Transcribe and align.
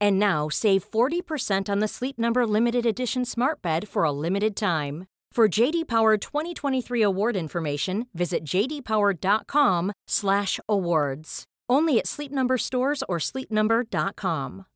And 0.00 0.18
now 0.18 0.48
save 0.48 0.90
40% 0.90 1.68
on 1.68 1.80
the 1.80 1.88
Sleep 1.88 2.18
Number 2.18 2.46
limited 2.46 2.86
edition 2.86 3.24
Smart 3.24 3.60
Bed 3.60 3.88
for 3.88 4.04
a 4.04 4.12
limited 4.12 4.56
time. 4.56 5.06
For 5.32 5.48
JD 5.48 5.88
Power 5.88 6.16
2023 6.16 7.02
award 7.02 7.36
information, 7.36 8.06
visit 8.14 8.44
jdpower.com/awards. 8.44 11.44
Only 11.68 11.98
at 11.98 12.06
Sleep 12.06 12.30
Number 12.30 12.56
stores 12.56 13.02
or 13.08 13.18
sleepnumber.com. 13.18 14.66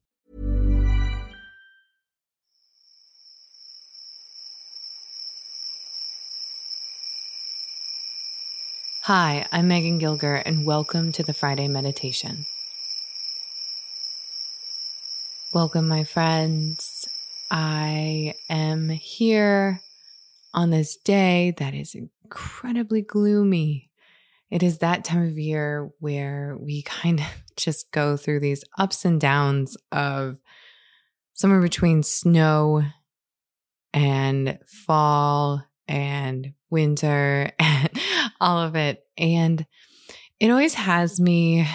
Hi, 9.02 9.46
I'm 9.52 9.68
Megan 9.68 9.98
Gilger, 9.98 10.42
and 10.44 10.66
welcome 10.66 11.12
to 11.12 11.22
the 11.22 11.32
Friday 11.32 11.68
Meditation. 11.68 12.46
Welcome, 15.54 15.88
my 15.88 16.04
friends. 16.04 17.08
I 17.50 18.34
am 18.50 18.90
here 18.90 19.80
on 20.52 20.68
this 20.68 20.98
day 20.98 21.54
that 21.56 21.72
is 21.72 21.94
incredibly 21.94 23.00
gloomy. 23.00 23.88
It 24.50 24.62
is 24.62 24.78
that 24.78 25.04
time 25.04 25.26
of 25.26 25.38
year 25.38 25.88
where 26.00 26.54
we 26.60 26.82
kind 26.82 27.20
of 27.20 27.26
just 27.56 27.90
go 27.92 28.18
through 28.18 28.40
these 28.40 28.62
ups 28.76 29.06
and 29.06 29.18
downs 29.18 29.78
of 29.90 30.38
somewhere 31.32 31.62
between 31.62 32.02
snow 32.02 32.82
and 33.94 34.58
fall 34.66 35.64
and 35.88 36.52
winter 36.68 37.52
and 37.58 37.88
all 38.38 38.58
of 38.58 38.76
it. 38.76 39.02
And 39.16 39.64
it 40.40 40.50
always 40.50 40.74
has 40.74 41.18
me 41.18 41.66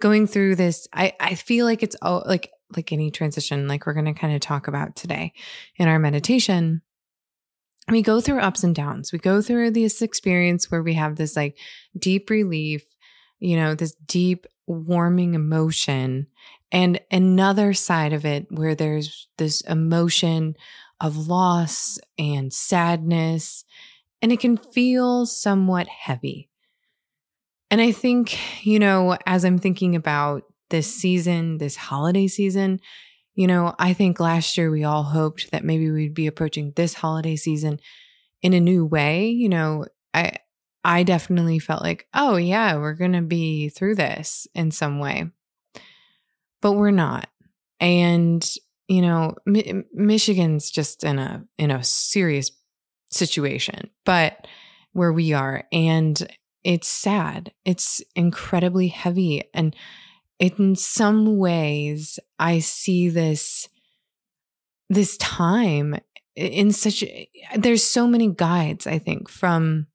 going 0.00 0.26
through 0.26 0.56
this. 0.56 0.88
I, 0.92 1.14
I 1.20 1.34
feel 1.34 1.66
like 1.66 1.82
it's 1.82 1.96
all 2.02 2.22
like 2.26 2.50
like 2.76 2.92
any 2.92 3.10
transition, 3.10 3.68
like 3.68 3.86
we're 3.86 3.94
going 3.94 4.04
to 4.06 4.14
kind 4.14 4.34
of 4.34 4.40
talk 4.40 4.68
about 4.68 4.96
today 4.96 5.32
in 5.76 5.88
our 5.88 5.98
meditation. 5.98 6.82
We 7.88 8.02
go 8.02 8.20
through 8.20 8.40
ups 8.40 8.62
and 8.62 8.74
downs. 8.74 9.12
We 9.12 9.18
go 9.18 9.42
through 9.42 9.72
this 9.72 10.00
experience 10.00 10.70
where 10.70 10.82
we 10.82 10.94
have 10.94 11.16
this 11.16 11.34
like 11.34 11.58
deep 11.98 12.30
relief, 12.30 12.84
you 13.40 13.56
know, 13.56 13.74
this 13.74 13.96
deep 14.06 14.46
warming 14.66 15.34
emotion, 15.34 16.28
and 16.70 17.00
another 17.10 17.72
side 17.72 18.12
of 18.12 18.24
it 18.24 18.46
where 18.50 18.76
there's 18.76 19.28
this 19.38 19.60
emotion 19.62 20.54
of 21.00 21.26
loss 21.28 21.98
and 22.18 22.52
sadness, 22.52 23.64
and 24.22 24.30
it 24.30 24.38
can 24.38 24.56
feel 24.56 25.26
somewhat 25.26 25.88
heavy. 25.88 26.49
And 27.70 27.80
I 27.80 27.92
think, 27.92 28.66
you 28.66 28.78
know, 28.78 29.16
as 29.26 29.44
I'm 29.44 29.58
thinking 29.58 29.94
about 29.94 30.42
this 30.70 30.92
season, 30.92 31.58
this 31.58 31.76
holiday 31.76 32.26
season, 32.26 32.80
you 33.34 33.46
know, 33.46 33.74
I 33.78 33.92
think 33.92 34.18
last 34.18 34.56
year 34.58 34.70
we 34.70 34.84
all 34.84 35.04
hoped 35.04 35.52
that 35.52 35.64
maybe 35.64 35.90
we'd 35.90 36.14
be 36.14 36.26
approaching 36.26 36.72
this 36.74 36.94
holiday 36.94 37.36
season 37.36 37.78
in 38.42 38.54
a 38.54 38.60
new 38.60 38.84
way. 38.84 39.28
You 39.28 39.48
know, 39.48 39.86
I 40.12 40.38
I 40.82 41.02
definitely 41.04 41.58
felt 41.58 41.82
like, 41.82 42.06
oh 42.14 42.36
yeah, 42.36 42.76
we're 42.76 42.94
going 42.94 43.12
to 43.12 43.22
be 43.22 43.68
through 43.68 43.96
this 43.96 44.46
in 44.54 44.70
some 44.70 44.98
way. 44.98 45.30
But 46.60 46.72
we're 46.72 46.90
not. 46.90 47.28
And 47.78 48.46
you 48.88 49.02
know, 49.02 49.36
Mi- 49.46 49.84
Michigan's 49.94 50.70
just 50.70 51.04
in 51.04 51.18
a 51.18 51.44
in 51.58 51.70
a 51.70 51.84
serious 51.84 52.50
situation, 53.10 53.90
but 54.04 54.46
where 54.92 55.12
we 55.12 55.32
are 55.32 55.64
and 55.70 56.28
it's 56.64 56.88
sad. 56.88 57.52
It's 57.64 58.02
incredibly 58.14 58.88
heavy. 58.88 59.44
And 59.54 59.74
in 60.38 60.76
some 60.76 61.38
ways, 61.38 62.18
I 62.38 62.60
see 62.60 63.08
this, 63.08 63.68
this 64.88 65.16
time 65.18 65.96
in 66.36 66.72
such, 66.72 67.04
there's 67.56 67.84
so 67.84 68.06
many 68.06 68.28
guides, 68.28 68.86
I 68.86 68.98
think, 68.98 69.28
from, 69.28 69.86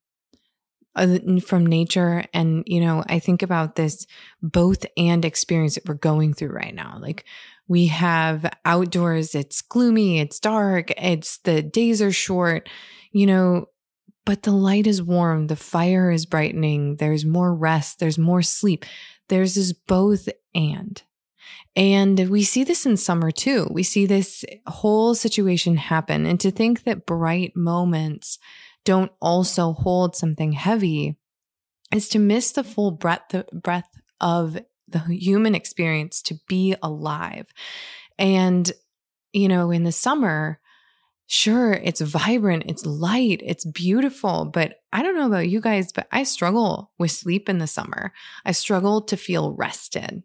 uh, 0.95 1.17
from 1.45 1.65
nature. 1.65 2.25
And, 2.33 2.63
you 2.65 2.81
know, 2.81 3.03
I 3.07 3.19
think 3.19 3.41
about 3.41 3.75
this 3.75 4.05
both 4.41 4.85
and 4.97 5.25
experience 5.25 5.75
that 5.75 5.87
we're 5.87 5.95
going 5.95 6.33
through 6.33 6.49
right 6.49 6.75
now. 6.75 6.97
Like, 6.99 7.25
we 7.67 7.87
have 7.87 8.51
outdoors, 8.63 9.33
it's 9.33 9.61
gloomy, 9.61 10.19
it's 10.19 10.39
dark, 10.39 10.91
it's 10.91 11.39
the 11.39 11.63
days 11.63 12.01
are 12.01 12.11
short. 12.11 12.69
You 13.11 13.25
know, 13.25 13.65
but 14.25 14.43
the 14.43 14.51
light 14.51 14.87
is 14.87 15.01
warm, 15.01 15.47
the 15.47 15.55
fire 15.55 16.11
is 16.11 16.25
brightening, 16.25 16.95
there's 16.97 17.25
more 17.25 17.53
rest, 17.53 17.99
there's 17.99 18.17
more 18.17 18.41
sleep. 18.41 18.85
There's 19.29 19.55
this 19.55 19.73
both 19.73 20.27
and. 20.53 21.01
And 21.75 22.29
we 22.29 22.43
see 22.43 22.63
this 22.63 22.85
in 22.85 22.97
summer 22.97 23.31
too. 23.31 23.67
We 23.69 23.83
see 23.83 24.05
this 24.05 24.45
whole 24.65 25.13
situation 25.13 25.77
happen. 25.77 26.25
And 26.25 26.39
to 26.39 26.51
think 26.51 26.83
that 26.83 27.05
bright 27.05 27.55
moments 27.55 28.39
don't 28.83 29.11
also 29.19 29.73
hold 29.73 30.15
something 30.15 30.53
heavy 30.53 31.17
is 31.93 32.07
to 32.09 32.19
miss 32.19 32.51
the 32.51 32.63
full 32.63 32.91
breadth, 32.91 33.35
breadth 33.51 33.89
of 34.21 34.57
the 34.87 34.99
human 34.99 35.55
experience 35.55 36.21
to 36.23 36.39
be 36.47 36.75
alive. 36.81 37.47
And, 38.17 38.71
you 39.33 39.47
know, 39.47 39.71
in 39.71 39.83
the 39.83 39.91
summer, 39.91 40.59
sure, 41.27 41.73
it's 41.73 42.01
vibrant, 42.01 42.63
it's 42.67 42.85
light, 42.85 43.41
it's 43.43 43.65
beautiful, 43.65 44.45
but 44.45 44.79
I 44.93 45.01
don't 45.01 45.15
know 45.15 45.25
about 45.25 45.49
you 45.49 45.59
guys, 45.59 45.91
but 45.91 46.07
I 46.11 46.23
struggle 46.23 46.91
with 46.97 47.11
sleep 47.11 47.49
in 47.49 47.57
the 47.57 47.67
summer. 47.67 48.13
I 48.45 48.51
struggle 48.51 49.01
to 49.03 49.17
feel 49.17 49.53
rested 49.53 50.23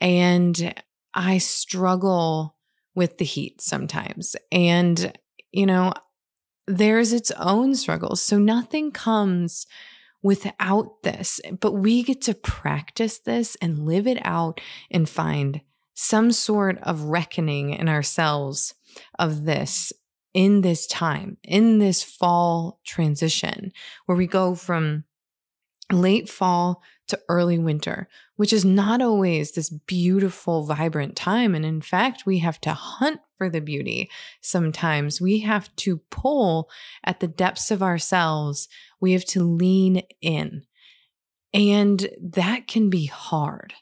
and 0.00 0.74
I 1.14 1.38
struggle 1.38 2.56
with 2.94 3.18
the 3.18 3.24
heat 3.24 3.60
sometimes. 3.60 4.36
And, 4.52 5.16
you 5.52 5.66
know, 5.66 5.92
there's 6.66 7.12
its 7.12 7.30
own 7.32 7.74
struggles. 7.74 8.22
So 8.22 8.38
nothing 8.38 8.90
comes 8.90 9.66
without 10.22 11.02
this, 11.02 11.40
but 11.60 11.72
we 11.72 12.02
get 12.02 12.20
to 12.22 12.34
practice 12.34 13.18
this 13.18 13.56
and 13.62 13.86
live 13.86 14.06
it 14.06 14.18
out 14.22 14.60
and 14.90 15.08
find 15.08 15.60
some 15.94 16.32
sort 16.32 16.78
of 16.82 17.04
reckoning 17.04 17.70
in 17.70 17.88
ourselves 17.88 18.74
of 19.18 19.44
this 19.44 19.92
in 20.36 20.60
this 20.60 20.86
time, 20.86 21.38
in 21.42 21.78
this 21.78 22.02
fall 22.02 22.78
transition, 22.84 23.72
where 24.04 24.18
we 24.18 24.26
go 24.26 24.54
from 24.54 25.04
late 25.90 26.28
fall 26.28 26.82
to 27.08 27.18
early 27.30 27.58
winter, 27.58 28.06
which 28.34 28.52
is 28.52 28.62
not 28.62 29.00
always 29.00 29.52
this 29.52 29.70
beautiful, 29.70 30.66
vibrant 30.66 31.16
time. 31.16 31.54
And 31.54 31.64
in 31.64 31.80
fact, 31.80 32.26
we 32.26 32.40
have 32.40 32.60
to 32.60 32.74
hunt 32.74 33.20
for 33.38 33.48
the 33.48 33.62
beauty 33.62 34.10
sometimes. 34.42 35.22
We 35.22 35.40
have 35.40 35.74
to 35.76 36.02
pull 36.10 36.68
at 37.02 37.20
the 37.20 37.28
depths 37.28 37.70
of 37.70 37.82
ourselves, 37.82 38.68
we 39.00 39.12
have 39.12 39.24
to 39.26 39.42
lean 39.42 40.02
in. 40.20 40.64
And 41.54 42.10
that 42.20 42.68
can 42.68 42.90
be 42.90 43.06
hard. 43.06 43.72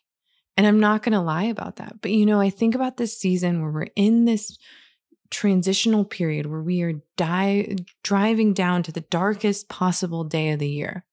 And 0.57 0.69
I'm 0.69 0.79
not 0.79 1.03
going 1.03 1.15
to 1.15 1.21
lie 1.21 1.45
about 1.45 1.77
that. 1.77 2.01
But, 2.01 2.13
you 2.13 2.25
know, 2.25 2.41
I 2.41 2.51
think 2.51 2.77
about 2.77 2.97
this 2.97 3.19
season 3.19 3.61
where 3.61 3.73
we're 3.73 3.89
in 3.97 4.25
this 4.25 4.57
transitional 5.35 6.05
period 6.05 6.47
where 6.47 6.63
we 6.63 6.81
are 6.83 7.01
di- 7.17 7.77
driving 8.05 8.55
down 8.55 8.85
to 8.85 8.93
the 8.93 9.01
darkest 9.03 9.69
possible 9.69 10.23
day 10.23 10.51
of 10.51 10.61
the 10.61 10.69
year. 10.69 11.05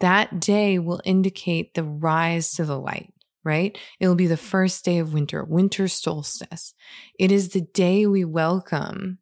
That 0.00 0.40
day 0.40 0.78
will 0.78 1.00
indicate 1.04 1.72
the 1.72 1.82
rise 1.82 2.52
to 2.54 2.64
the 2.64 2.78
light, 2.78 3.14
right? 3.44 3.76
It 3.98 4.08
will 4.08 4.14
be 4.14 4.26
the 4.26 4.36
first 4.36 4.84
day 4.84 4.98
of 4.98 5.14
winter, 5.14 5.42
winter 5.42 5.88
solstice. 5.88 6.74
It 7.18 7.32
is 7.32 7.48
the 7.48 7.62
day 7.62 8.06
we 8.06 8.24
welcome 8.24 9.18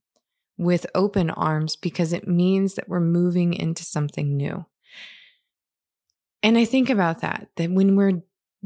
with 0.59 0.85
open 0.95 1.31
arms 1.31 1.77
because 1.77 2.13
it 2.13 2.27
means 2.27 2.75
that 2.75 2.89
we're 2.89 3.01
moving 3.01 3.55
into 3.55 3.85
something 3.85 4.37
new. 4.37 4.67
And 6.43 6.59
I 6.59 6.65
think 6.65 6.91
about 6.91 7.21
that, 7.21 7.49
that 7.57 7.71
when 7.71 7.95
we're 7.95 8.23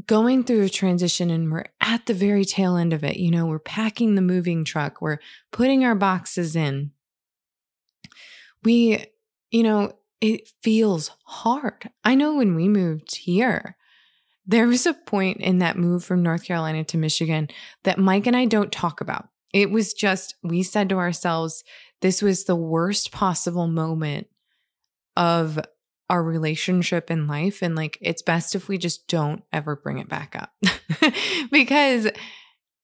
going 0.07 0.43
through 0.43 0.63
a 0.63 0.69
transition 0.69 1.29
and 1.29 1.51
we're 1.51 1.65
at 1.81 2.05
the 2.05 2.13
very 2.13 2.45
tail 2.45 2.75
end 2.75 2.93
of 2.93 3.03
it, 3.03 3.17
you 3.17 3.31
know, 3.31 3.45
we're 3.45 3.59
packing 3.59 4.15
the 4.15 4.21
moving 4.21 4.65
truck, 4.65 5.01
we're 5.01 5.19
putting 5.51 5.85
our 5.85 5.95
boxes 5.95 6.55
in. 6.55 6.91
We, 8.63 9.05
you 9.51 9.63
know, 9.63 9.93
it 10.21 10.51
feels 10.63 11.11
hard. 11.25 11.89
I 12.03 12.15
know 12.15 12.35
when 12.35 12.55
we 12.55 12.67
moved 12.67 13.15
here, 13.15 13.77
there 14.45 14.67
was 14.67 14.85
a 14.85 14.93
point 14.93 15.41
in 15.41 15.59
that 15.59 15.77
move 15.77 16.03
from 16.03 16.23
North 16.23 16.43
Carolina 16.43 16.83
to 16.85 16.97
Michigan 16.97 17.47
that 17.83 17.97
Mike 17.97 18.27
and 18.27 18.35
I 18.35 18.45
don't 18.45 18.71
talk 18.71 19.01
about. 19.01 19.29
It 19.53 19.71
was 19.71 19.93
just, 19.93 20.35
we 20.43 20.63
said 20.63 20.89
to 20.89 20.97
ourselves, 20.97 21.63
this 22.01 22.21
was 22.21 22.43
the 22.43 22.55
worst 22.55 23.11
possible 23.11 23.67
moment 23.67 24.27
of 25.15 25.59
our 26.09 26.23
relationship 26.23 27.09
in 27.09 27.27
life. 27.27 27.61
And 27.61 27.75
like, 27.75 27.97
it's 28.01 28.21
best 28.21 28.55
if 28.55 28.67
we 28.67 28.77
just 28.77 29.07
don't 29.07 29.43
ever 29.51 29.75
bring 29.75 29.97
it 29.97 30.09
back 30.09 30.35
up 30.35 30.53
because 31.51 32.07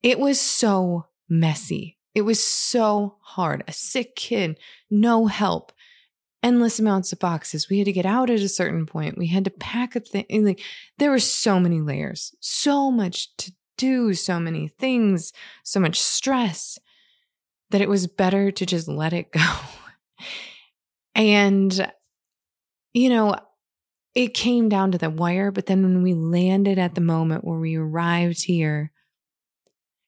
it 0.01 0.19
was 0.19 0.39
so 0.39 1.07
messy. 1.29 1.97
It 2.13 2.21
was 2.21 2.43
so 2.43 3.17
hard. 3.21 3.63
A 3.67 3.73
sick 3.73 4.15
kid, 4.15 4.59
no 4.89 5.27
help, 5.27 5.71
endless 6.43 6.79
amounts 6.79 7.13
of 7.13 7.19
boxes. 7.19 7.69
We 7.69 7.77
had 7.77 7.85
to 7.85 7.93
get 7.93 8.05
out 8.05 8.29
at 8.29 8.39
a 8.39 8.49
certain 8.49 8.85
point. 8.85 9.17
We 9.17 9.27
had 9.27 9.45
to 9.45 9.51
pack 9.51 9.95
a 9.95 9.99
thing. 9.99 10.25
Like, 10.29 10.61
there 10.97 11.11
were 11.11 11.19
so 11.19 11.59
many 11.59 11.79
layers, 11.79 12.35
so 12.39 12.91
much 12.91 13.35
to 13.37 13.53
do, 13.77 14.13
so 14.13 14.39
many 14.39 14.67
things, 14.67 15.31
so 15.63 15.79
much 15.79 16.01
stress 16.01 16.77
that 17.69 17.81
it 17.81 17.89
was 17.89 18.07
better 18.07 18.51
to 18.51 18.65
just 18.65 18.87
let 18.87 19.13
it 19.13 19.31
go. 19.31 19.47
and 21.15 21.91
you 22.93 23.09
know, 23.09 23.35
it 24.13 24.33
came 24.33 24.69
down 24.69 24.91
to 24.91 24.97
the 24.97 25.09
wire, 25.09 25.51
but 25.51 25.65
then 25.65 25.83
when 25.83 26.03
we 26.03 26.13
landed 26.13 26.77
at 26.77 26.95
the 26.95 27.01
moment 27.01 27.45
where 27.45 27.59
we 27.59 27.75
arrived 27.75 28.43
here, 28.43 28.91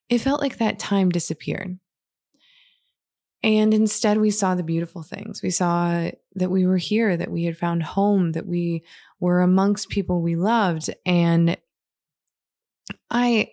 it 0.08 0.18
felt 0.18 0.40
like 0.40 0.58
that 0.58 0.78
time 0.78 1.08
disappeared. 1.08 1.78
And 3.42 3.74
instead, 3.74 4.18
we 4.18 4.30
saw 4.30 4.54
the 4.54 4.62
beautiful 4.62 5.02
things. 5.02 5.42
We 5.42 5.50
saw 5.50 6.10
that 6.34 6.50
we 6.50 6.66
were 6.66 6.78
here, 6.78 7.16
that 7.16 7.30
we 7.30 7.44
had 7.44 7.58
found 7.58 7.82
home, 7.82 8.32
that 8.32 8.46
we 8.46 8.84
were 9.20 9.40
amongst 9.40 9.90
people 9.90 10.22
we 10.22 10.34
loved. 10.34 10.88
And 11.04 11.56
I, 13.10 13.50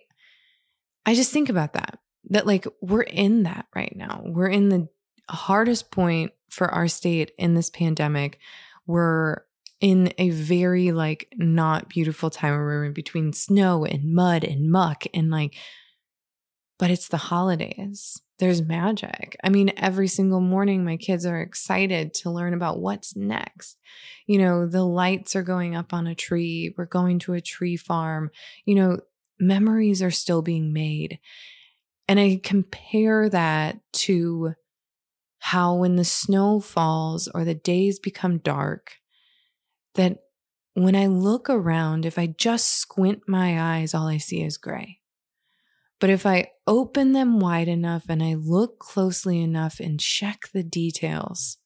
I 1.04 1.14
just 1.14 1.30
think 1.30 1.50
about 1.50 1.74
that, 1.74 1.98
that 2.30 2.46
like 2.46 2.66
we're 2.80 3.02
in 3.02 3.42
that 3.42 3.66
right 3.74 3.94
now. 3.94 4.22
We're 4.24 4.48
in 4.48 4.70
the 4.70 4.88
hardest 5.28 5.90
point 5.90 6.32
for 6.48 6.68
our 6.68 6.88
state 6.88 7.32
in 7.38 7.54
this 7.54 7.70
pandemic 7.70 8.38
we're 8.86 9.42
in 9.80 10.12
a 10.16 10.30
very 10.30 10.92
like 10.92 11.28
not 11.36 11.88
beautiful 11.88 12.30
time 12.30 12.52
where 12.52 12.62
we're 12.62 12.84
in 12.84 12.92
between 12.92 13.32
snow 13.32 13.84
and 13.84 14.14
mud 14.14 14.44
and 14.44 14.70
muck 14.70 15.04
and 15.12 15.30
like 15.30 15.54
but 16.78 16.90
it's 16.90 17.06
the 17.06 17.16
holidays. 17.16 18.20
There's 18.40 18.60
magic. 18.60 19.36
I 19.44 19.50
mean 19.50 19.72
every 19.76 20.08
single 20.08 20.40
morning 20.40 20.84
my 20.84 20.96
kids 20.96 21.24
are 21.26 21.40
excited 21.40 22.12
to 22.14 22.30
learn 22.30 22.54
about 22.54 22.80
what's 22.80 23.14
next. 23.14 23.78
You 24.26 24.38
know 24.38 24.66
the 24.66 24.84
lights 24.84 25.36
are 25.36 25.42
going 25.42 25.76
up 25.76 25.92
on 25.92 26.06
a 26.06 26.14
tree. 26.14 26.74
We're 26.76 26.86
going 26.86 27.18
to 27.20 27.34
a 27.34 27.40
tree 27.40 27.76
farm. 27.76 28.30
You 28.64 28.76
know 28.76 28.98
memories 29.38 30.02
are 30.02 30.10
still 30.10 30.42
being 30.42 30.72
made. 30.72 31.18
And 32.08 32.18
i 32.20 32.40
compare 32.42 33.28
that 33.28 33.80
to 33.92 34.54
how 35.44 35.74
when 35.74 35.96
the 35.96 36.04
snow 36.04 36.60
falls 36.60 37.28
or 37.34 37.44
the 37.44 37.52
days 37.52 37.98
become 37.98 38.38
dark, 38.38 38.92
that 39.96 40.18
when 40.74 40.94
I 40.94 41.06
look 41.06 41.50
around, 41.50 42.06
if 42.06 42.16
I 42.16 42.28
just 42.28 42.68
squint 42.68 43.22
my 43.26 43.60
eyes, 43.60 43.92
all 43.92 44.06
I 44.06 44.18
see 44.18 44.40
is 44.40 44.56
gray. 44.56 45.00
But 45.98 46.10
if 46.10 46.24
I 46.26 46.52
open 46.64 47.10
them 47.10 47.40
wide 47.40 47.66
enough 47.66 48.04
and 48.08 48.22
I 48.22 48.34
look 48.34 48.78
closely 48.78 49.42
enough 49.42 49.80
and 49.80 49.98
check 49.98 50.42
the 50.54 50.62
details, 50.62 51.58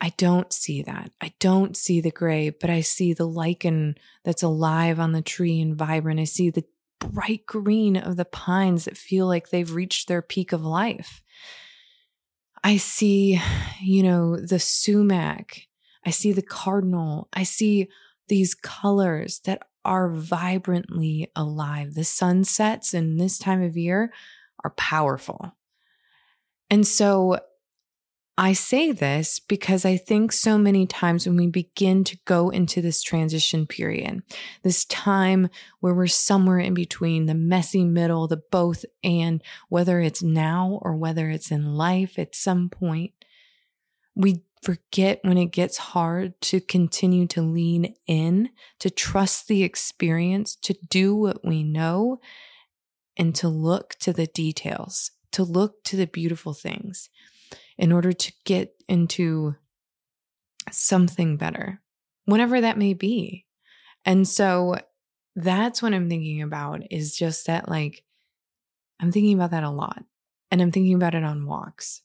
I 0.00 0.12
don't 0.16 0.52
see 0.52 0.82
that. 0.82 1.10
I 1.20 1.32
don't 1.40 1.76
see 1.76 2.00
the 2.00 2.12
gray, 2.12 2.50
but 2.50 2.70
I 2.70 2.80
see 2.80 3.12
the 3.12 3.26
lichen 3.26 3.96
that's 4.24 4.44
alive 4.44 5.00
on 5.00 5.10
the 5.10 5.20
tree 5.20 5.60
and 5.60 5.74
vibrant. 5.74 6.20
I 6.20 6.24
see 6.24 6.50
the 6.50 6.64
bright 7.00 7.44
green 7.44 7.96
of 7.96 8.16
the 8.16 8.24
pines 8.24 8.84
that 8.84 8.96
feel 8.96 9.26
like 9.26 9.50
they've 9.50 9.74
reached 9.74 10.06
their 10.06 10.22
peak 10.22 10.52
of 10.52 10.64
life. 10.64 11.22
I 12.66 12.78
see, 12.78 13.40
you 13.80 14.02
know, 14.02 14.34
the 14.34 14.58
sumac. 14.58 15.68
I 16.04 16.10
see 16.10 16.32
the 16.32 16.42
cardinal. 16.42 17.28
I 17.32 17.44
see 17.44 17.86
these 18.26 18.56
colors 18.56 19.38
that 19.44 19.62
are 19.84 20.10
vibrantly 20.10 21.30
alive. 21.36 21.94
The 21.94 22.02
sunsets 22.02 22.92
in 22.92 23.18
this 23.18 23.38
time 23.38 23.62
of 23.62 23.76
year 23.76 24.12
are 24.64 24.70
powerful. 24.70 25.54
And 26.68 26.84
so 26.84 27.38
I 28.38 28.52
say 28.52 28.92
this 28.92 29.38
because 29.38 29.86
I 29.86 29.96
think 29.96 30.30
so 30.30 30.58
many 30.58 30.86
times 30.86 31.26
when 31.26 31.36
we 31.36 31.46
begin 31.46 32.04
to 32.04 32.18
go 32.26 32.50
into 32.50 32.82
this 32.82 33.02
transition 33.02 33.66
period, 33.66 34.22
this 34.62 34.84
time 34.84 35.48
where 35.80 35.94
we're 35.94 36.06
somewhere 36.06 36.58
in 36.58 36.74
between 36.74 37.24
the 37.24 37.34
messy 37.34 37.82
middle, 37.84 38.28
the 38.28 38.42
both 38.50 38.84
and, 39.02 39.42
whether 39.70 40.00
it's 40.00 40.22
now 40.22 40.78
or 40.82 40.94
whether 40.96 41.30
it's 41.30 41.50
in 41.50 41.76
life 41.76 42.18
at 42.18 42.34
some 42.34 42.68
point, 42.68 43.12
we 44.14 44.42
forget 44.62 45.20
when 45.22 45.38
it 45.38 45.50
gets 45.52 45.78
hard 45.78 46.38
to 46.42 46.60
continue 46.60 47.26
to 47.28 47.40
lean 47.40 47.94
in, 48.06 48.50
to 48.80 48.90
trust 48.90 49.48
the 49.48 49.62
experience, 49.62 50.56
to 50.56 50.74
do 50.90 51.14
what 51.16 51.42
we 51.42 51.62
know, 51.62 52.20
and 53.16 53.34
to 53.34 53.48
look 53.48 53.94
to 54.00 54.12
the 54.12 54.26
details, 54.26 55.12
to 55.32 55.42
look 55.42 55.82
to 55.84 55.96
the 55.96 56.06
beautiful 56.06 56.52
things 56.52 57.08
in 57.78 57.92
order 57.92 58.12
to 58.12 58.32
get 58.44 58.74
into 58.88 59.54
something 60.70 61.36
better, 61.36 61.80
whatever 62.24 62.60
that 62.60 62.78
may 62.78 62.94
be. 62.94 63.46
And 64.04 64.26
so 64.26 64.76
that's 65.34 65.82
what 65.82 65.92
I'm 65.92 66.08
thinking 66.08 66.42
about 66.42 66.82
is 66.90 67.16
just 67.16 67.46
that, 67.46 67.68
like, 67.68 68.04
I'm 69.00 69.12
thinking 69.12 69.34
about 69.34 69.50
that 69.50 69.64
a 69.64 69.70
lot 69.70 70.04
and 70.50 70.62
I'm 70.62 70.70
thinking 70.70 70.94
about 70.94 71.14
it 71.14 71.24
on 71.24 71.46
walks. 71.46 72.02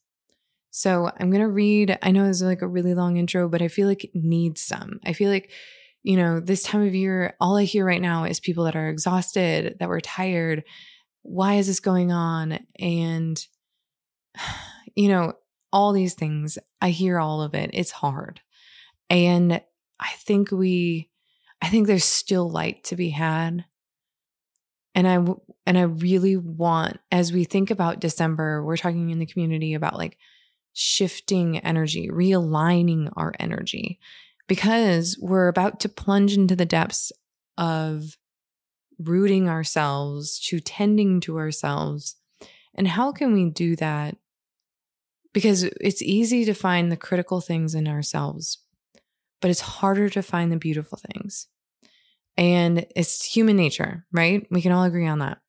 So 0.72 1.12
I'm 1.20 1.30
going 1.30 1.42
to 1.42 1.48
read, 1.48 1.98
I 2.02 2.12
know 2.12 2.26
this 2.26 2.38
is 2.38 2.44
like 2.44 2.62
a 2.62 2.68
really 2.68 2.94
long 2.94 3.18
intro, 3.18 3.48
but 3.50 3.62
I 3.62 3.68
feel 3.68 3.88
like 3.88 4.06
it 4.06 4.12
needs 4.14 4.62
some. 4.62 5.00
I 5.06 5.14
feel 5.14 5.30
like, 5.30 5.52
you 6.04 6.18
know, 6.18 6.40
this 6.40 6.64
time 6.64 6.86
of 6.86 6.96
year, 6.96 7.36
all 7.40 7.58
I 7.58 7.66
hear 7.66 7.86
right 7.86 8.02
now 8.02 8.24
is 8.24 8.40
people 8.40 8.64
that 8.64 8.76
are 8.76 8.90
exhausted, 8.90 9.78
that 9.80 9.90
were 9.90 10.02
tired. 10.02 10.64
Why 11.24 11.56
is 11.56 11.68
this 11.68 11.82
going 11.82 12.12
on? 12.12 12.60
And, 12.80 13.46
you 14.96 15.10
know, 15.10 15.34
all 15.72 15.94
these 15.94 16.14
things. 16.14 16.58
I 16.82 16.90
hear 16.90 17.20
all 17.20 17.42
of 17.42 17.54
it. 17.54 17.72
It's 17.74 17.92
hard. 17.92 18.42
And 19.10 19.62
I 20.00 20.10
think 20.18 20.52
we, 20.52 21.10
I 21.62 21.70
think 21.70 21.88
there's 21.88 22.06
still 22.06 22.50
light 22.50 22.84
to 22.86 22.96
be 22.96 23.10
had. 23.10 23.66
And 24.94 25.08
I, 25.08 25.26
and 25.66 25.78
I 25.78 25.84
really 25.84 26.36
want, 26.36 27.00
as 27.12 27.32
we 27.32 27.44
think 27.44 27.72
about 27.72 28.00
December, 28.00 28.64
we're 28.64 28.78
talking 28.78 29.10
in 29.10 29.20
the 29.20 29.26
community 29.26 29.74
about 29.74 29.98
like 29.98 30.18
shifting 30.74 31.60
energy, 31.60 32.10
realigning 32.10 33.12
our 33.16 33.34
energy, 33.40 34.00
because 34.48 35.18
we're 35.22 35.48
about 35.48 35.80
to 35.82 35.90
plunge 35.90 36.36
into 36.36 36.56
the 36.56 36.66
depths 36.66 37.12
of 37.58 38.18
rooting 39.00 39.50
ourselves 39.50 40.40
to 40.48 40.60
tending 40.60 41.20
to 41.22 41.38
ourselves. 41.38 42.16
And 42.76 42.88
how 42.88 43.12
can 43.12 43.34
we 43.34 43.50
do 43.50 43.76
that 43.78 44.18
because 45.34 45.64
it's 45.64 46.02
easy 46.02 46.46
to 46.46 46.54
find 46.54 46.92
the 46.92 46.98
critical 46.98 47.42
things 47.42 47.76
in 47.76 47.88
ourselves. 47.88 48.60
but 49.42 49.50
it's 49.50 49.62
harder 49.62 50.08
to 50.08 50.22
find 50.22 50.52
the 50.52 50.58
beautiful 50.58 51.00
things. 51.12 51.48
And 52.38 52.86
it's 52.96 53.26
human 53.26 53.58
nature, 53.58 54.06
right? 54.12 54.46
We 54.52 54.62
can 54.62 54.72
all 54.72 54.84
agree 54.84 55.08
on 55.08 55.20
that. 55.20 55.40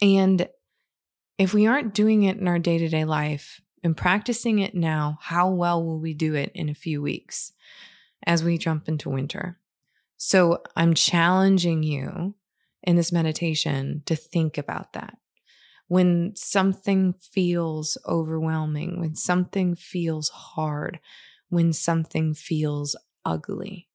And 0.00 0.46
if 1.38 1.54
we 1.54 1.66
aren't 1.66 1.94
doing 1.94 2.24
it 2.24 2.36
in 2.36 2.46
our 2.46 2.58
day 2.58 2.76
to 2.78 2.88
day 2.88 3.04
life 3.04 3.62
and 3.82 3.96
practicing 3.96 4.58
it 4.58 4.74
now, 4.74 5.18
how 5.22 5.48
well 5.50 5.82
will 5.82 5.98
we 5.98 6.12
do 6.12 6.34
it 6.34 6.52
in 6.54 6.68
a 6.68 6.74
few 6.74 7.00
weeks 7.00 7.52
as 8.26 8.44
we 8.44 8.58
jump 8.58 8.88
into 8.88 9.08
winter? 9.08 9.58
So 10.18 10.62
I'm 10.76 10.92
challenging 10.92 11.82
you 11.82 12.34
in 12.82 12.96
this 12.96 13.10
meditation 13.10 14.02
to 14.04 14.14
think 14.14 14.58
about 14.58 14.92
that. 14.92 15.16
When 15.90 16.36
something 16.36 17.14
feels 17.14 17.98
overwhelming, 18.06 19.00
when 19.00 19.16
something 19.16 19.74
feels 19.74 20.28
hard, 20.28 21.00
when 21.48 21.72
something 21.72 22.32
feels 22.32 22.94
ugly, 23.24 23.88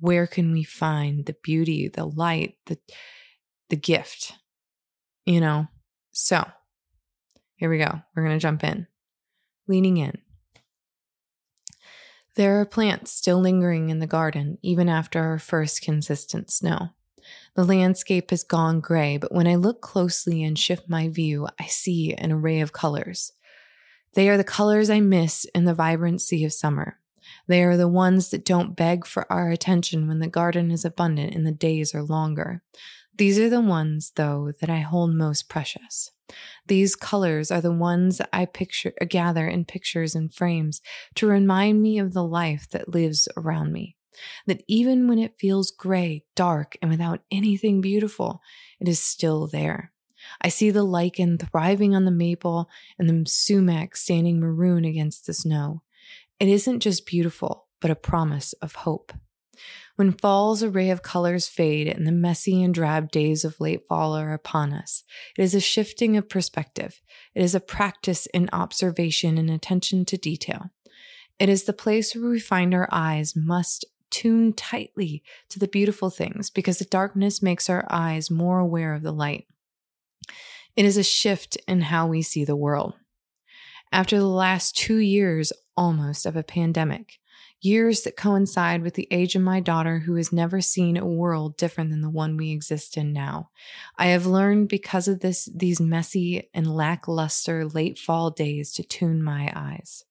where 0.00 0.26
can 0.26 0.50
we 0.50 0.64
find 0.64 1.24
the 1.24 1.36
beauty, 1.44 1.86
the 1.86 2.06
light, 2.06 2.56
the, 2.66 2.76
the 3.70 3.76
gift? 3.76 4.32
You 5.24 5.40
know? 5.40 5.68
So 6.10 6.44
here 7.54 7.70
we 7.70 7.78
go. 7.78 8.02
We're 8.16 8.24
going 8.24 8.36
to 8.36 8.42
jump 8.42 8.64
in. 8.64 8.88
Leaning 9.68 9.98
in. 9.98 10.18
There 12.34 12.60
are 12.60 12.66
plants 12.66 13.12
still 13.12 13.38
lingering 13.38 13.90
in 13.90 14.00
the 14.00 14.08
garden 14.08 14.58
even 14.60 14.88
after 14.88 15.22
our 15.22 15.38
first 15.38 15.82
consistent 15.82 16.50
snow. 16.50 16.88
The 17.54 17.64
landscape 17.64 18.30
has 18.30 18.44
gone 18.44 18.80
gray, 18.80 19.16
but 19.16 19.32
when 19.32 19.46
I 19.46 19.56
look 19.56 19.80
closely 19.80 20.42
and 20.42 20.58
shift 20.58 20.88
my 20.88 21.08
view, 21.08 21.48
I 21.60 21.66
see 21.66 22.14
an 22.14 22.32
array 22.32 22.60
of 22.60 22.72
colors. 22.72 23.32
They 24.14 24.28
are 24.28 24.36
the 24.36 24.44
colors 24.44 24.90
I 24.90 25.00
miss 25.00 25.46
in 25.54 25.64
the 25.64 25.74
vibrancy 25.74 26.44
of 26.44 26.52
summer. 26.52 26.98
They 27.46 27.62
are 27.62 27.76
the 27.76 27.88
ones 27.88 28.30
that 28.30 28.44
don't 28.44 28.76
beg 28.76 29.06
for 29.06 29.30
our 29.32 29.50
attention 29.50 30.08
when 30.08 30.18
the 30.18 30.26
garden 30.26 30.70
is 30.70 30.84
abundant 30.84 31.34
and 31.34 31.46
the 31.46 31.52
days 31.52 31.94
are 31.94 32.02
longer. 32.02 32.62
These 33.16 33.38
are 33.38 33.50
the 33.50 33.60
ones, 33.60 34.12
though, 34.16 34.52
that 34.60 34.70
I 34.70 34.78
hold 34.78 35.14
most 35.14 35.48
precious. 35.48 36.10
These 36.66 36.96
colors 36.96 37.50
are 37.50 37.60
the 37.60 37.72
ones 37.72 38.20
I 38.32 38.46
picture 38.46 38.92
gather 39.08 39.46
in 39.46 39.66
pictures 39.66 40.14
and 40.14 40.32
frames 40.32 40.80
to 41.16 41.26
remind 41.26 41.82
me 41.82 41.98
of 41.98 42.14
the 42.14 42.24
life 42.24 42.68
that 42.70 42.88
lives 42.88 43.28
around 43.36 43.72
me. 43.72 43.96
That 44.46 44.62
even 44.68 45.08
when 45.08 45.18
it 45.18 45.38
feels 45.38 45.70
gray, 45.70 46.24
dark, 46.34 46.76
and 46.82 46.90
without 46.90 47.20
anything 47.30 47.80
beautiful, 47.80 48.40
it 48.80 48.88
is 48.88 49.00
still 49.00 49.46
there. 49.46 49.92
I 50.40 50.48
see 50.48 50.70
the 50.70 50.84
lichen 50.84 51.38
thriving 51.38 51.94
on 51.94 52.04
the 52.04 52.10
maple 52.10 52.68
and 52.98 53.08
the 53.08 53.28
sumac 53.28 53.96
standing 53.96 54.40
maroon 54.40 54.84
against 54.84 55.26
the 55.26 55.34
snow. 55.34 55.82
It 56.38 56.48
isn't 56.48 56.80
just 56.80 57.06
beautiful, 57.06 57.66
but 57.80 57.90
a 57.90 57.96
promise 57.96 58.52
of 58.54 58.74
hope. 58.74 59.12
When 59.96 60.12
fall's 60.12 60.62
array 60.62 60.90
of 60.90 61.02
colors 61.02 61.46
fade 61.46 61.86
and 61.86 62.06
the 62.06 62.12
messy 62.12 62.62
and 62.62 62.72
drab 62.72 63.10
days 63.10 63.44
of 63.44 63.60
late 63.60 63.86
fall 63.88 64.14
are 64.14 64.32
upon 64.32 64.72
us, 64.72 65.04
it 65.36 65.42
is 65.42 65.54
a 65.54 65.60
shifting 65.60 66.16
of 66.16 66.28
perspective. 66.28 67.02
It 67.34 67.42
is 67.42 67.54
a 67.54 67.60
practice 67.60 68.26
in 68.26 68.48
observation 68.52 69.36
and 69.36 69.50
attention 69.50 70.04
to 70.06 70.16
detail. 70.16 70.70
It 71.38 71.48
is 71.48 71.64
the 71.64 71.72
place 71.72 72.14
where 72.14 72.30
we 72.30 72.40
find 72.40 72.74
our 72.74 72.88
eyes 72.90 73.34
must 73.36 73.84
tune 74.12 74.52
tightly 74.52 75.24
to 75.48 75.58
the 75.58 75.66
beautiful 75.66 76.10
things 76.10 76.50
because 76.50 76.78
the 76.78 76.84
darkness 76.84 77.42
makes 77.42 77.68
our 77.68 77.84
eyes 77.90 78.30
more 78.30 78.60
aware 78.60 78.94
of 78.94 79.02
the 79.02 79.12
light. 79.12 79.46
It 80.76 80.84
is 80.84 80.96
a 80.96 81.02
shift 81.02 81.56
in 81.66 81.80
how 81.82 82.06
we 82.06 82.22
see 82.22 82.44
the 82.44 82.56
world. 82.56 82.94
After 83.90 84.18
the 84.18 84.26
last 84.26 84.76
two 84.76 84.98
years 84.98 85.52
almost 85.76 86.24
of 86.24 86.36
a 86.36 86.42
pandemic, 86.42 87.18
years 87.60 88.02
that 88.02 88.16
coincide 88.16 88.82
with 88.82 88.94
the 88.94 89.08
age 89.10 89.36
of 89.36 89.42
my 89.42 89.60
daughter 89.60 90.00
who 90.00 90.16
has 90.16 90.32
never 90.32 90.60
seen 90.60 90.96
a 90.96 91.06
world 91.06 91.56
different 91.56 91.90
than 91.90 92.00
the 92.00 92.10
one 92.10 92.36
we 92.36 92.50
exist 92.50 92.96
in 92.96 93.12
now. 93.12 93.50
I 93.96 94.06
have 94.06 94.26
learned 94.26 94.68
because 94.68 95.08
of 95.08 95.20
this 95.20 95.48
these 95.54 95.80
messy 95.80 96.50
and 96.52 96.74
lackluster 96.74 97.66
late 97.66 97.98
fall 97.98 98.30
days 98.30 98.72
to 98.74 98.82
tune 98.82 99.22
my 99.22 99.52
eyes. 99.54 100.04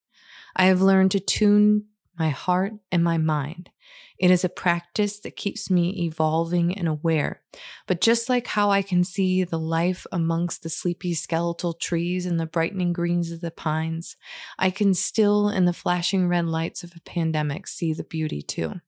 I 0.55 0.65
have 0.65 0.81
learned 0.81 1.11
to 1.11 1.19
tune 1.19 1.85
my 2.17 2.29
heart 2.29 2.73
and 2.91 3.03
my 3.03 3.17
mind 3.17 3.69
it 4.17 4.29
is 4.29 4.43
a 4.43 4.49
practice 4.49 5.19
that 5.19 5.35
keeps 5.35 5.69
me 5.69 6.05
evolving 6.05 6.77
and 6.77 6.87
aware. 6.87 7.41
But 7.87 8.01
just 8.01 8.29
like 8.29 8.47
how 8.47 8.69
I 8.69 8.81
can 8.81 9.03
see 9.03 9.43
the 9.43 9.59
life 9.59 10.05
amongst 10.11 10.63
the 10.63 10.69
sleepy 10.69 11.13
skeletal 11.13 11.73
trees 11.73 12.25
and 12.25 12.39
the 12.39 12.45
brightening 12.45 12.93
greens 12.93 13.31
of 13.31 13.41
the 13.41 13.51
pines, 13.51 14.15
I 14.59 14.69
can 14.69 14.93
still, 14.93 15.49
in 15.49 15.65
the 15.65 15.73
flashing 15.73 16.27
red 16.27 16.45
lights 16.45 16.83
of 16.83 16.93
a 16.95 17.01
pandemic, 17.01 17.67
see 17.67 17.93
the 17.93 18.03
beauty 18.03 18.41
too. 18.41 18.81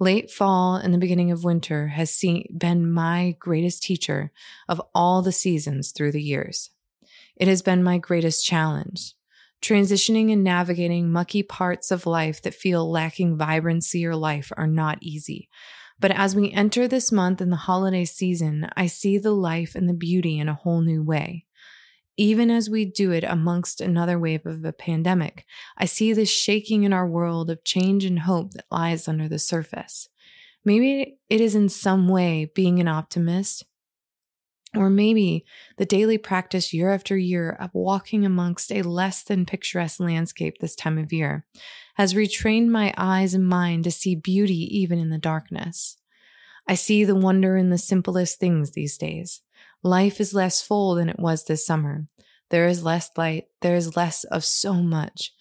Late 0.00 0.30
fall 0.30 0.76
and 0.76 0.94
the 0.94 0.98
beginning 0.98 1.30
of 1.30 1.44
winter 1.44 1.88
has 1.88 2.10
seen, 2.10 2.46
been 2.56 2.90
my 2.90 3.36
greatest 3.38 3.82
teacher 3.82 4.32
of 4.68 4.80
all 4.94 5.22
the 5.22 5.32
seasons 5.32 5.90
through 5.90 6.12
the 6.12 6.22
years. 6.22 6.70
It 7.36 7.48
has 7.48 7.62
been 7.62 7.82
my 7.82 7.98
greatest 7.98 8.46
challenge 8.46 9.14
Transitioning 9.62 10.32
and 10.32 10.44
navigating 10.44 11.10
mucky 11.10 11.42
parts 11.42 11.90
of 11.90 12.06
life 12.06 12.42
that 12.42 12.54
feel 12.54 12.90
lacking 12.90 13.36
vibrancy 13.36 14.06
or 14.06 14.14
life 14.14 14.52
are 14.56 14.66
not 14.66 14.98
easy. 15.00 15.48
But 16.00 16.12
as 16.12 16.36
we 16.36 16.52
enter 16.52 16.86
this 16.86 17.10
month 17.10 17.40
in 17.40 17.50
the 17.50 17.56
holiday 17.56 18.04
season, 18.04 18.68
I 18.76 18.86
see 18.86 19.18
the 19.18 19.32
life 19.32 19.74
and 19.74 19.88
the 19.88 19.94
beauty 19.94 20.38
in 20.38 20.48
a 20.48 20.54
whole 20.54 20.80
new 20.80 21.02
way. 21.02 21.44
Even 22.16 22.50
as 22.50 22.70
we 22.70 22.84
do 22.84 23.12
it 23.12 23.24
amongst 23.24 23.80
another 23.80 24.18
wave 24.18 24.46
of 24.46 24.64
a 24.64 24.72
pandemic, 24.72 25.44
I 25.76 25.84
see 25.86 26.12
this 26.12 26.30
shaking 26.30 26.84
in 26.84 26.92
our 26.92 27.06
world 27.06 27.50
of 27.50 27.64
change 27.64 28.04
and 28.04 28.20
hope 28.20 28.52
that 28.52 28.64
lies 28.70 29.08
under 29.08 29.28
the 29.28 29.38
surface. 29.38 30.08
Maybe 30.64 31.18
it 31.30 31.40
is 31.40 31.54
in 31.54 31.68
some 31.68 32.08
way 32.08 32.50
being 32.54 32.80
an 32.80 32.88
optimist, 32.88 33.64
or 34.76 34.90
maybe 34.90 35.44
the 35.76 35.86
daily 35.86 36.18
practice 36.18 36.74
year 36.74 36.90
after 36.90 37.16
year 37.16 37.50
of 37.50 37.70
walking 37.72 38.24
amongst 38.24 38.70
a 38.70 38.82
less 38.82 39.22
than 39.22 39.46
picturesque 39.46 40.00
landscape 40.00 40.58
this 40.58 40.74
time 40.74 40.98
of 40.98 41.12
year 41.12 41.46
has 41.94 42.14
retrained 42.14 42.68
my 42.68 42.92
eyes 42.96 43.34
and 43.34 43.48
mind 43.48 43.84
to 43.84 43.90
see 43.90 44.14
beauty 44.14 44.68
even 44.78 44.98
in 44.98 45.10
the 45.10 45.18
darkness. 45.18 45.96
I 46.66 46.74
see 46.74 47.04
the 47.04 47.14
wonder 47.14 47.56
in 47.56 47.70
the 47.70 47.78
simplest 47.78 48.38
things 48.38 48.72
these 48.72 48.98
days. 48.98 49.40
Life 49.82 50.20
is 50.20 50.34
less 50.34 50.60
full 50.60 50.94
than 50.94 51.08
it 51.08 51.18
was 51.18 51.44
this 51.44 51.64
summer. 51.64 52.06
There 52.50 52.66
is 52.66 52.84
less 52.84 53.10
light, 53.16 53.46
there 53.62 53.76
is 53.76 53.96
less 53.96 54.24
of 54.24 54.44
so 54.44 54.74
much. 54.74 55.32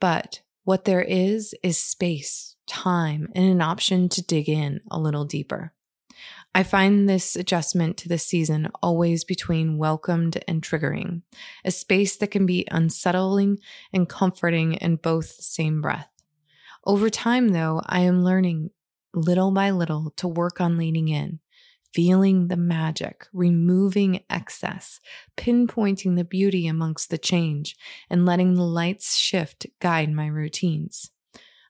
But 0.00 0.40
what 0.64 0.84
there 0.84 1.02
is 1.02 1.54
is 1.62 1.78
space, 1.78 2.56
time, 2.66 3.28
and 3.34 3.44
an 3.46 3.62
option 3.62 4.08
to 4.10 4.22
dig 4.22 4.48
in 4.48 4.80
a 4.90 4.98
little 4.98 5.24
deeper. 5.24 5.72
I 6.56 6.62
find 6.62 7.06
this 7.06 7.36
adjustment 7.36 7.98
to 7.98 8.08
the 8.08 8.16
season 8.16 8.70
always 8.82 9.24
between 9.24 9.76
welcomed 9.76 10.42
and 10.48 10.62
triggering, 10.62 11.20
a 11.66 11.70
space 11.70 12.16
that 12.16 12.30
can 12.30 12.46
be 12.46 12.66
unsettling 12.70 13.58
and 13.92 14.08
comforting 14.08 14.72
in 14.72 14.96
both 14.96 15.36
the 15.36 15.42
same 15.42 15.82
breath. 15.82 16.08
Over 16.86 17.10
time, 17.10 17.50
though, 17.50 17.82
I 17.84 18.00
am 18.00 18.24
learning 18.24 18.70
little 19.12 19.50
by 19.50 19.70
little 19.70 20.14
to 20.16 20.28
work 20.28 20.58
on 20.58 20.78
leaning 20.78 21.08
in, 21.08 21.40
feeling 21.92 22.48
the 22.48 22.56
magic, 22.56 23.26
removing 23.34 24.24
excess, 24.30 24.98
pinpointing 25.36 26.16
the 26.16 26.24
beauty 26.24 26.66
amongst 26.66 27.10
the 27.10 27.18
change, 27.18 27.76
and 28.08 28.24
letting 28.24 28.54
the 28.54 28.62
lights 28.62 29.14
shift 29.14 29.66
guide 29.78 30.10
my 30.10 30.26
routines. 30.26 31.10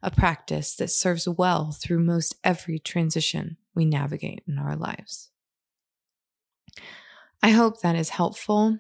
A 0.03 0.11
practice 0.11 0.77
that 0.77 0.91
serves 0.91 1.29
well 1.29 1.73
through 1.73 2.01
most 2.01 2.37
every 2.45 2.79
transition 2.79 3.57
we 3.75 3.85
navigate 3.85 4.43
in 4.47 4.59
our 4.59 4.77
lives. 4.77 5.31
I 7.43 7.51
hope 7.51 7.81
that 7.81 7.97
is 7.97 8.11
helpful. 8.11 8.79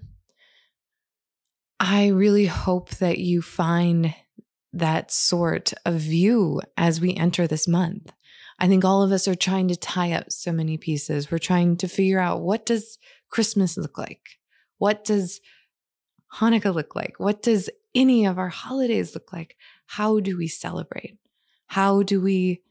I 1.78 2.08
really 2.08 2.46
hope 2.46 2.90
that 2.96 3.18
you 3.18 3.42
find 3.42 4.14
that 4.72 5.10
sort 5.10 5.72
of 5.84 5.94
view 5.94 6.60
as 6.76 7.00
we 7.00 7.14
enter 7.14 7.46
this 7.46 7.66
month. 7.66 8.12
I 8.58 8.68
think 8.68 8.84
all 8.84 9.02
of 9.02 9.12
us 9.12 9.28
are 9.28 9.34
trying 9.34 9.68
to 9.68 9.76
tie 9.76 10.12
up 10.12 10.30
so 10.30 10.52
many 10.52 10.78
pieces. 10.78 11.30
We're 11.30 11.38
trying 11.38 11.76
to 11.78 11.88
figure 11.88 12.18
out 12.18 12.40
what 12.40 12.64
does 12.64 12.98
Christmas 13.28 13.76
look 13.76 13.98
like? 13.98 14.38
What 14.78 15.04
does 15.04 15.40
Hanukkah 16.34 16.74
look 16.74 16.94
like? 16.94 17.14
What 17.18 17.42
does 17.42 17.68
any 17.96 18.26
of 18.26 18.38
our 18.38 18.50
holidays 18.50 19.14
look 19.14 19.32
like? 19.32 19.56
How 19.86 20.20
do 20.20 20.36
we 20.36 20.46
celebrate? 20.46 21.18
How 21.66 22.02
do 22.02 22.20
we 22.20 22.62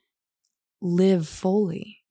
live 0.81 1.27
fully? 1.27 2.03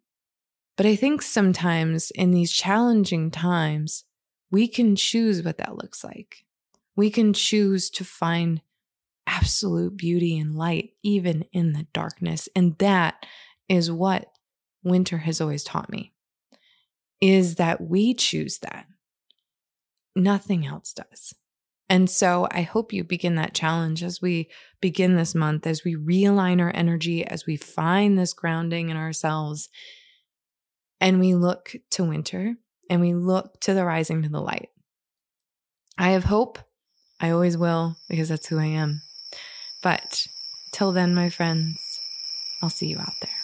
But 0.76 0.86
I 0.86 0.96
think 0.96 1.22
sometimes 1.22 2.10
in 2.10 2.32
these 2.32 2.52
challenging 2.52 3.30
times, 3.30 4.04
we 4.50 4.68
can 4.68 4.96
choose 4.96 5.42
what 5.42 5.58
that 5.58 5.76
looks 5.76 6.04
like. 6.04 6.44
We 6.96 7.10
can 7.10 7.32
choose 7.32 7.88
to 7.90 8.04
find 8.04 8.60
absolute 9.26 9.96
beauty 9.96 10.38
and 10.38 10.54
light, 10.54 10.90
even 11.02 11.44
in 11.52 11.72
the 11.72 11.86
darkness. 11.92 12.48
And 12.54 12.76
that 12.78 13.24
is 13.68 13.90
what 13.90 14.26
winter 14.82 15.18
has 15.18 15.40
always 15.40 15.64
taught 15.64 15.90
me 15.90 16.12
is 17.20 17.54
that 17.54 17.80
we 17.80 18.12
choose 18.12 18.58
that. 18.58 18.86
Nothing 20.14 20.66
else 20.66 20.92
does. 20.92 21.34
And 21.88 22.08
so 22.08 22.48
I 22.50 22.62
hope 22.62 22.92
you 22.92 23.04
begin 23.04 23.34
that 23.34 23.54
challenge 23.54 24.02
as 24.02 24.22
we 24.22 24.48
begin 24.80 25.16
this 25.16 25.34
month, 25.34 25.66
as 25.66 25.84
we 25.84 25.94
realign 25.94 26.60
our 26.60 26.72
energy, 26.74 27.26
as 27.26 27.46
we 27.46 27.56
find 27.56 28.18
this 28.18 28.32
grounding 28.32 28.88
in 28.88 28.96
ourselves, 28.96 29.68
and 31.00 31.20
we 31.20 31.34
look 31.34 31.72
to 31.90 32.04
winter 32.04 32.54
and 32.88 33.00
we 33.00 33.14
look 33.14 33.60
to 33.60 33.74
the 33.74 33.84
rising 33.84 34.22
to 34.22 34.28
the 34.28 34.40
light. 34.40 34.70
I 35.98 36.10
have 36.10 36.24
hope. 36.24 36.58
I 37.20 37.30
always 37.30 37.56
will 37.56 37.96
because 38.08 38.28
that's 38.28 38.46
who 38.46 38.58
I 38.58 38.66
am. 38.66 39.02
But 39.82 40.26
till 40.72 40.92
then, 40.92 41.14
my 41.14 41.28
friends, 41.30 41.78
I'll 42.62 42.70
see 42.70 42.86
you 42.86 42.98
out 42.98 43.12
there. 43.20 43.43